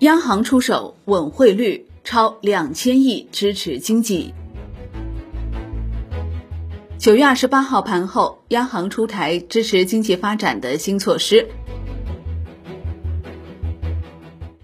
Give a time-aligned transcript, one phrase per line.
[0.00, 4.32] 央行出手稳汇率，超两千亿支持经济。
[6.98, 11.48] 九月二十八号盘后，央行出台支持经济发展的新措施。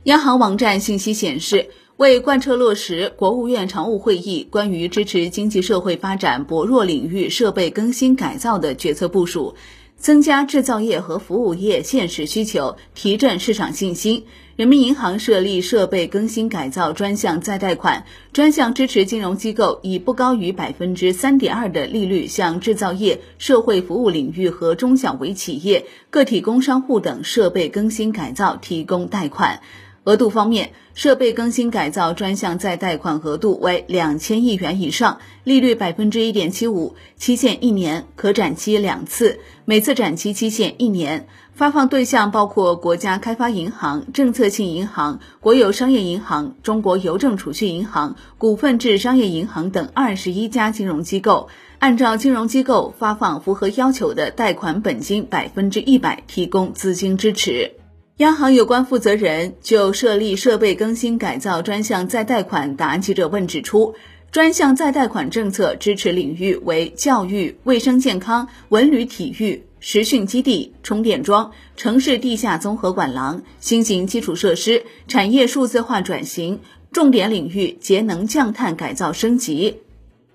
[0.04, 9.56] 央行网站信息显示，为贯彻落实国务院常务会议关于支持经济社会发展薄弱领域设备更新改造的决策部署。
[9.96, 14.26] 增加制造业和服务业现实需求，提振市场信心。
[14.56, 29.60] 人民银行设立设备更新改造专项再贷款，专项支持金融机构以不高于百分之三点二的利率向制造业、社会服务领域和中小微企业、个体工商户等设备更新改造提供贷款。
[30.04, 41.26] 额度方面，设备更新改造专项再贷款额度为两千亿元以上，利率百分之一点七五，期限一年，可展期两次，每次展期期限一年。
[41.54, 57.83] 发放对象包括国家开发银行、政策性银行、国有商业银行、中国邮政储蓄银行、股份制商业银行等二十一家金融机构，按照金融机构发放符合要求的贷款本金百分之一百提供资金支持。
[58.18, 63.96] 央行有关负责人就设立设备更新改造专项再贷款答记者问指出，
[64.30, 76.60] 专项再贷款政策支持领域为教育、卫生健康、文旅体育、实训基地、充电桩、城市地下综合管廊、新型基础设施、产业数字化转型，
[76.92, 79.78] 重点领域节能降碳改造升级、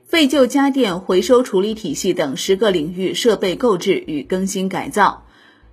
[0.05, 5.23] 废旧家电回收处理体系等十个领域设备购置与更新改造。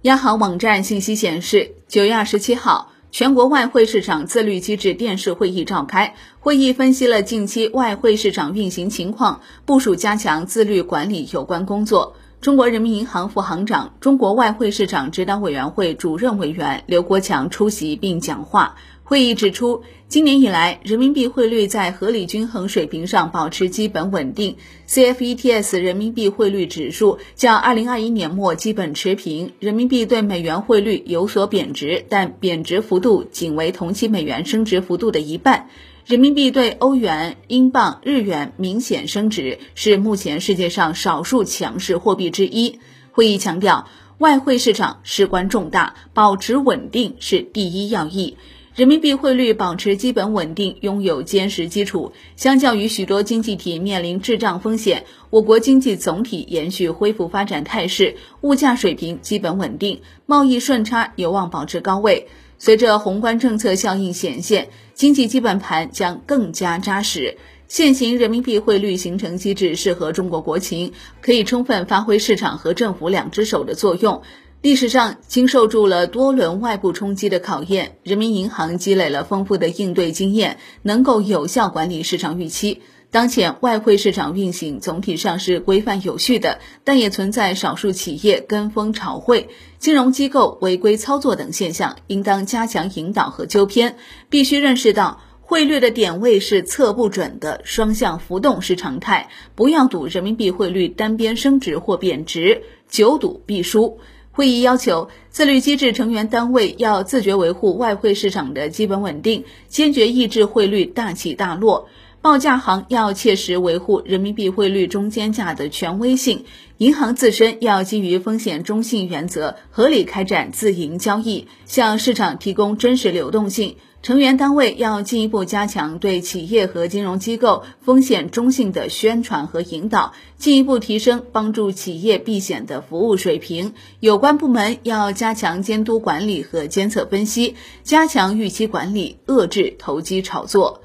[0.02, 6.14] 央行网站信息显示，九月二十七号，全国外汇市场自律机制电视会议召开。
[6.38, 12.14] 会议分析了近期外汇市场运行情况，部署加强自律管理有关工作。
[12.40, 18.76] 中国人民银行副行长、中国外汇市场指导委员会主任委员刘国强出席并讲话。
[19.08, 24.56] 会议指出，今年以来，人民币汇率在合理均衡水平上保持基本稳定
[24.88, 35.70] ，CFETS 人民币汇率指数较二零二一年末基本持平，人民币对美元汇率有所贬值，但贬值幅度仅为同期美元升值幅度的一半。
[36.04, 42.80] 人民币对欧元、英镑、日元明显升值，是目前世界上少数强势货币之一。
[43.12, 48.36] 会议强调，外汇市场事关重大，保持稳定是第一要义。
[48.76, 52.12] 人民币汇率保持基本稳定，拥有坚实基础。
[52.36, 62.28] 相较于许多经济体面临滞胀风险，我国经济总体延续恢复发展态势，物价水平基本稳定，贸易顺差有望保持高位。
[62.58, 67.38] 随着宏观政策效应显现，经济基本盘将更加扎实。
[67.68, 74.20] 现行人民币汇率形成机制适合中国国情，可以充分发挥市场和政府两只手的作用。
[74.62, 82.82] 历史上经受住了多轮外部冲击的考验，人民银行积累了丰富的应对经验，能够有效管理市场预期。
[83.12, 93.96] 当前外汇市场运行总体上是规范有序的，但也存在少数企业跟风炒汇、金融机构违规操作等现象，应当加强引导和纠偏。
[94.28, 104.00] 必须认识到，汇率的点位是测不准的，双向浮动是常态，不要赌人民币汇率单边升值或贬值，久赌必输。
[104.36, 111.88] 会议要求，自律机制成员单位要自觉维护外汇市场的基本稳定，坚决抑制汇率大起大落。
[112.20, 116.44] 报价行要切实维护人民币汇率中间价的权威性，
[116.76, 123.76] 银行自身要基于风险中性原则，合理开展自营交易，向市场提供真实流动性。
[124.06, 133.74] 成员单位要进一步加强对企业和金融机构风险中性的宣传和引导，进一步提升帮助企业避险的服务水平。
[133.98, 140.82] 有关部门要加强监督管理和监测分析，加强预期管理，遏制投机炒作。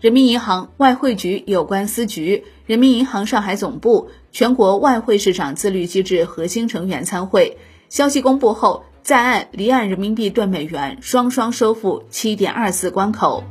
[0.00, 7.56] 人民银行、外汇局有关司局、人民银行上海总部、全国外汇市场自律机制核心成员参会。
[7.88, 8.82] 消息公布后。
[9.04, 13.44] 在岸、离岸人民币兑美元双双收复七点二四关口。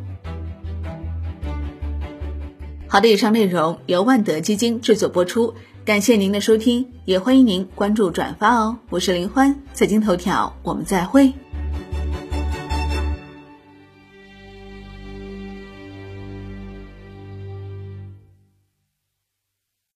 [2.87, 5.53] 好的，以上内容由万德基金制作播出，
[5.85, 8.79] 感谢您的收听，也欢迎您关注转发哦。
[8.89, 11.31] 我是林欢，财经头条，我们再会。